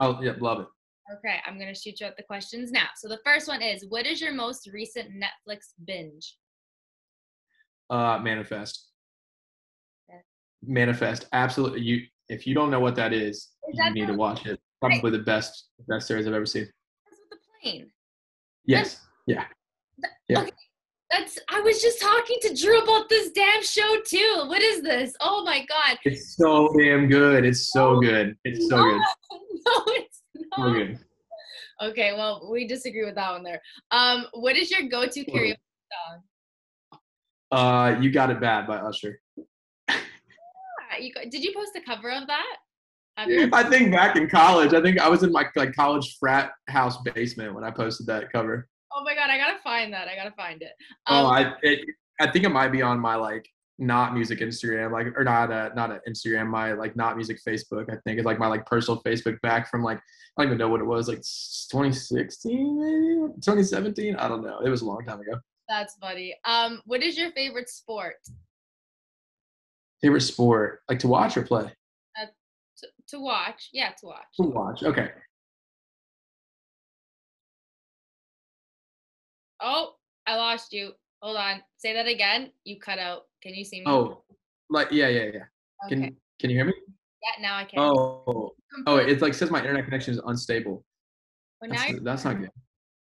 [0.02, 0.68] Oh, yeah, love it.
[1.18, 2.86] Okay, I'm gonna shoot you out the questions now.
[2.96, 6.38] So the first one is, what is your most recent Netflix binge?
[7.90, 8.88] Uh, Manifest.
[10.66, 11.26] Manifest.
[11.34, 11.82] Absolutely.
[11.82, 14.60] You, if you don't know what that is, Is you that need to watch it.
[14.80, 16.64] Probably the best, best series I've ever seen.
[17.06, 17.92] That's with the plane.
[18.66, 19.02] Yes.
[19.28, 19.46] Yeah.
[20.28, 20.42] Yeah.
[20.42, 20.52] Okay,
[21.12, 21.40] that's.
[21.50, 24.44] I was just talking to Drew about this damn show too.
[24.48, 25.14] What is this?
[25.22, 25.98] Oh my god.
[26.06, 27.46] It's so damn good.
[27.46, 28.36] It's so good.
[28.44, 29.02] It's so no, good.
[29.66, 30.22] no, it's
[30.56, 30.74] So not.
[30.74, 31.00] good.
[31.82, 33.62] Okay, well, we disagree with that one there.
[33.92, 35.56] Um, what is your go-to karaoke
[36.92, 37.00] song?
[37.52, 39.20] Uh, you got it bad by Usher.
[39.90, 42.58] Ah, You, did you post a cover of that?
[43.18, 46.98] I think back in college, I think I was in my like college frat house
[47.16, 48.68] basement when I posted that cover.
[48.94, 50.08] Oh my god, I gotta find that.
[50.08, 50.72] I gotta find it.
[51.08, 51.80] Oh, Um, I it,
[52.20, 53.48] I think it might be on my like
[53.78, 57.90] not music Instagram, like or not uh not an Instagram, my like not music Facebook.
[57.90, 59.98] I think it's like my like personal Facebook back from like
[60.38, 64.16] I don't even know what it was, like 2016, maybe 2017.
[64.16, 64.60] I don't know.
[64.60, 65.40] It was a long time ago.
[65.68, 66.36] That's funny.
[66.46, 68.16] Um, what is your favorite sport?
[70.02, 71.72] Favorite sport, like to watch or play?
[72.78, 73.70] To, to watch?
[73.74, 74.26] Yeah, to watch.
[74.38, 74.84] To watch.
[74.84, 75.10] Okay.
[79.62, 79.94] Oh,
[80.28, 80.92] I lost you.
[81.22, 81.62] Hold on.
[81.78, 82.52] Say that again.
[82.64, 83.24] You cut out.
[83.42, 83.86] Can you see me?
[83.88, 84.24] Oh,
[84.70, 85.44] like yeah, yeah, yeah.
[85.90, 86.14] Can okay.
[86.40, 86.74] can you hear me?
[87.24, 87.80] Yeah, now I can.
[87.80, 88.52] Oh, oh,
[88.86, 90.86] Completely- it like says my internet connection is unstable.
[91.62, 92.52] Well, That's, you're- that's not good.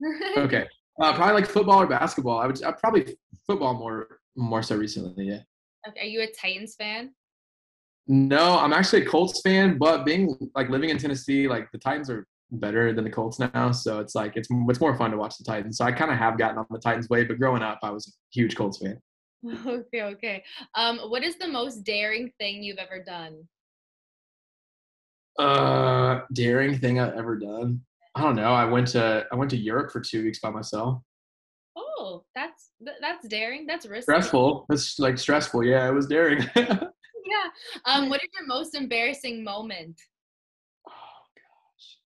[0.37, 0.67] Okay.
[1.01, 2.39] Uh, probably like football or basketball.
[2.41, 3.17] I would uh, probably
[3.47, 5.27] football more more so recently.
[5.27, 5.41] Yeah.
[5.89, 6.01] okay.
[6.01, 7.15] Are you a Titans fan?
[8.09, 12.11] No, I'm actually a Colts fan, but being like living in Tennessee, like the Titans
[12.11, 15.37] are better than the Colts now, so it's like it's it's more fun to watch
[15.39, 15.79] the Titans.
[15.79, 18.09] So I kind of have gotten on the Titans way, but growing up, I was
[18.09, 19.01] a huge Colts fan.
[19.67, 20.45] okay, okay.
[20.75, 23.47] Um, what is the most daring thing you've ever done?
[25.39, 27.83] Uh, daring thing I've ever done.
[28.15, 28.53] I don't know.
[28.53, 31.01] I went to I went to Europe for two weeks by myself.
[31.77, 33.67] Oh, that's that's daring.
[33.67, 34.03] That's risky.
[34.03, 34.67] Stressful.
[34.71, 35.65] It's like stressful.
[35.65, 36.45] Yeah, it was daring.
[37.29, 37.51] Yeah.
[37.85, 40.01] Um, what is your most embarrassing moment?
[40.87, 41.99] gosh,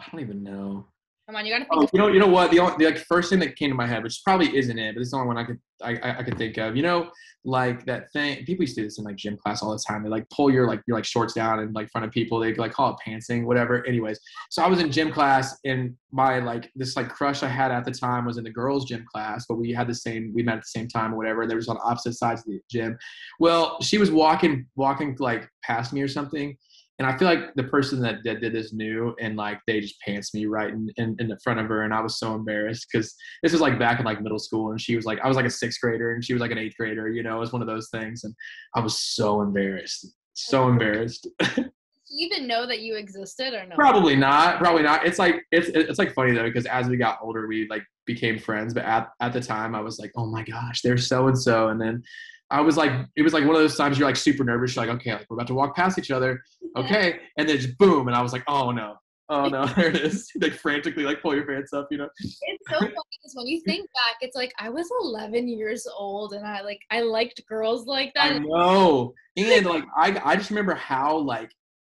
[0.00, 0.86] I don't even know.
[1.30, 1.82] Come on, you gotta think.
[1.84, 2.50] Oh, you know, you know what?
[2.50, 4.94] The, only, the like, first thing that came to my head, which probably isn't it,
[4.96, 6.76] but it's the only one I could I, I, I could think of.
[6.76, 7.10] You know,
[7.44, 8.44] like that thing.
[8.44, 10.02] People used to do this in like gym class all the time.
[10.02, 12.40] They like pull your like your like shorts down in like front of people.
[12.40, 13.86] They like call it pantsing, whatever.
[13.86, 14.18] Anyways,
[14.50, 17.84] so I was in gym class, and my like this like crush I had at
[17.84, 20.32] the time was in the girls' gym class, but we had the same.
[20.34, 21.42] We met at the same time or whatever.
[21.42, 22.98] And they were just on opposite sides of the gym.
[23.38, 26.56] Well, she was walking walking like past me or something,
[27.00, 29.98] and I feel like the person that, that did this knew, and like they just
[30.02, 32.88] pants me right in, in, in the front of her, and I was so embarrassed
[32.92, 35.34] because this was like back in like middle school, and she was like I was
[35.34, 37.54] like a sixth grader, and she was like an eighth grader, you know, it was
[37.54, 38.34] one of those things, and
[38.76, 41.26] I was so embarrassed, so embarrassed.
[42.12, 43.76] Even know that you existed or no?
[43.76, 45.06] probably not, probably not.
[45.06, 48.38] It's like it's it's like funny though because as we got older, we like became
[48.38, 51.38] friends, but at at the time, I was like, oh my gosh, there's so and
[51.38, 52.02] so, and then.
[52.50, 54.74] I was like, it was like one of those times you're like super nervous.
[54.74, 56.42] You're like, okay, like we're about to walk past each other.
[56.76, 57.20] Okay.
[57.36, 58.08] And then just boom.
[58.08, 58.96] And I was like, oh no.
[59.28, 60.28] Oh no, there it is.
[60.40, 62.08] like frantically like pull your pants up, you know?
[62.18, 62.36] It's
[62.68, 66.44] so funny because when you think back, it's like I was 11 years old and
[66.44, 68.32] I like I liked girls like that.
[68.32, 69.14] I know.
[69.36, 71.52] And like I I just remember how like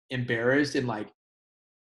[0.10, 1.08] embarrassed and like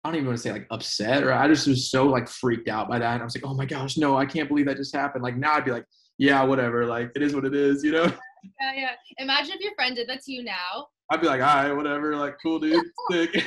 [0.05, 2.69] I don't even want to say like upset or I just was so like freaked
[2.69, 3.15] out by that.
[3.15, 5.25] And I was like, oh my gosh, no, I can't believe that just happened.
[5.25, 5.85] Like now I'd be like,
[6.17, 6.87] yeah, whatever.
[6.87, 8.11] Like it is what it is, you know?
[8.61, 8.91] Yeah, yeah.
[9.19, 10.87] Imagine if your friend did that to you now.
[11.11, 13.45] I'd be like, all right, whatever, like cool dude, sick.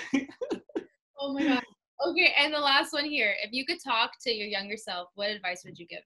[1.19, 1.63] Oh my god.
[2.05, 3.33] Okay, and the last one here.
[3.41, 6.01] If you could talk to your younger self, what advice would you give?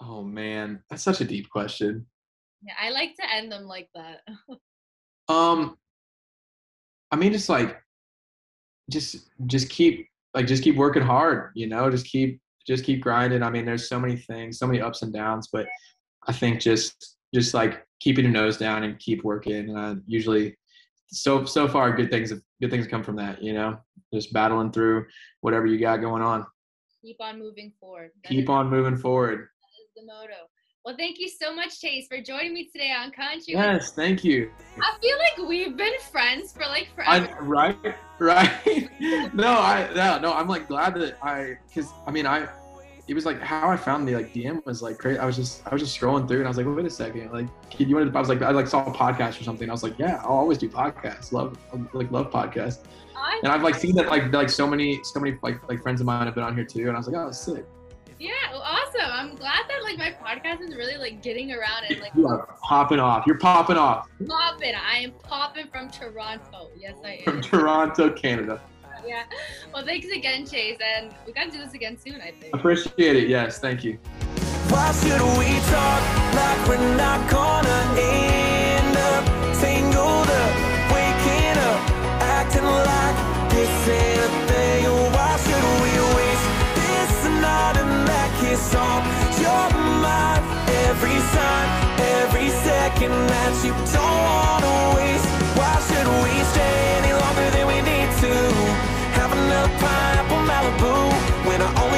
[0.00, 2.06] oh man, that's such a deep question.
[2.62, 4.20] Yeah, I like to end them like that.
[5.26, 5.78] Um,
[7.10, 7.80] I mean, just like,
[8.90, 11.52] just just keep like just keep working hard.
[11.54, 13.42] You know, just keep just keep grinding.
[13.42, 15.66] I mean, there's so many things, so many ups and downs, but
[16.28, 19.70] I think just just like keeping your nose down and keep working.
[19.70, 20.56] And I usually,
[21.08, 23.42] so so far, good things have good things come from that.
[23.42, 23.78] You know,
[24.12, 25.06] just battling through
[25.40, 26.46] whatever you got going on.
[27.02, 28.10] Keep on moving forward.
[28.22, 29.40] That Keep on moving forward.
[29.40, 30.48] is the motto.
[30.84, 33.54] Well, thank you so much, Chase, for joining me today on Country.
[33.54, 34.50] Yes, thank you.
[34.78, 37.42] I feel like we've been friends for like I, forever.
[37.42, 37.78] right,
[38.18, 38.90] right.
[39.34, 40.32] no, I no, no.
[40.34, 42.48] I'm like glad that I, cause I mean, I,
[43.06, 45.18] it was like how I found the like DM was like crazy.
[45.18, 47.30] I was just, I was just scrolling through and I was like, wait a second,
[47.32, 48.12] like, kid, you wanted?
[48.12, 49.68] To, I was like, I like saw a podcast or something.
[49.68, 51.32] I was like, yeah, I'll always do podcasts.
[51.32, 51.58] Love,
[51.92, 52.78] like, love podcasts.
[53.16, 56.00] I- And I've like seen that like like so many so many like like friends
[56.00, 56.88] of mine have been on here too.
[56.88, 57.64] And I was like, oh, sick.
[58.18, 59.00] yeah, well, awesome.
[59.10, 62.46] I'm glad that like my podcast is really like getting around and like You are
[62.62, 63.26] popping off.
[63.26, 64.74] You're popping off popping.
[64.74, 66.70] I am popping from Toronto.
[66.76, 67.34] Yes, I am.
[67.34, 67.42] from.
[67.42, 68.60] Toronto, Canada.
[69.08, 69.24] yeah.
[69.72, 72.54] Well, thanks again, Chase, and we got to do this again soon, I think.
[72.54, 73.28] Appreciate it.
[73.28, 73.98] Yes, thank you.
[74.68, 76.02] Why should we talk
[76.34, 79.24] like we're not gonna end up
[79.60, 80.52] tangled up,
[80.90, 81.80] waking up,
[82.20, 83.16] acting like
[83.52, 84.84] this ain't a thing?
[85.14, 86.48] Why should we waste
[86.80, 89.04] this night and that kiss on
[89.38, 89.68] your
[90.02, 90.42] mind
[90.88, 91.18] every
[92.24, 95.28] every second that you don't wanna waste?
[95.54, 97.23] Why should we stay any longer?
[99.54, 100.94] little pineapple Malibu.
[101.46, 101.93] When I only